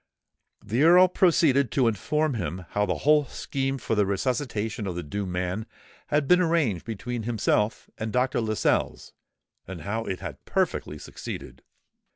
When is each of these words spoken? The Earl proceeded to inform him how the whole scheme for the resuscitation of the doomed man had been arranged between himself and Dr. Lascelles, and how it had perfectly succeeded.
The 0.65 0.81
Earl 0.81 1.09
proceeded 1.09 1.69
to 1.73 1.87
inform 1.87 2.33
him 2.33 2.65
how 2.69 2.87
the 2.87 2.95
whole 3.05 3.25
scheme 3.25 3.77
for 3.77 3.93
the 3.93 4.03
resuscitation 4.07 4.87
of 4.87 4.95
the 4.95 5.03
doomed 5.03 5.31
man 5.31 5.67
had 6.07 6.27
been 6.27 6.41
arranged 6.41 6.85
between 6.85 7.21
himself 7.21 7.87
and 7.99 8.11
Dr. 8.11 8.41
Lascelles, 8.41 9.13
and 9.67 9.81
how 9.81 10.05
it 10.05 10.19
had 10.19 10.43
perfectly 10.43 10.97
succeeded. 10.97 11.61